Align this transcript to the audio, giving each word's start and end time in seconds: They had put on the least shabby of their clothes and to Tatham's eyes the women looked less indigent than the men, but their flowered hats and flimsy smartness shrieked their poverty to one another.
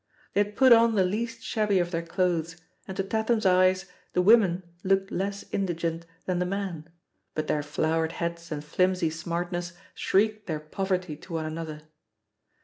They 0.33 0.39
had 0.43 0.55
put 0.55 0.73
on 0.73 0.95
the 0.95 1.03
least 1.03 1.43
shabby 1.43 1.77
of 1.77 1.91
their 1.91 2.01
clothes 2.01 2.55
and 2.87 2.97
to 2.97 3.03
Tatham's 3.03 3.45
eyes 3.45 3.85
the 4.13 4.21
women 4.23 4.63
looked 4.83 5.11
less 5.11 5.45
indigent 5.51 6.07
than 6.25 6.39
the 6.39 6.45
men, 6.47 6.89
but 7.35 7.45
their 7.45 7.61
flowered 7.61 8.13
hats 8.13 8.51
and 8.51 8.63
flimsy 8.65 9.11
smartness 9.11 9.73
shrieked 9.93 10.47
their 10.47 10.59
poverty 10.59 11.15
to 11.17 11.33
one 11.33 11.45
another. 11.45 11.83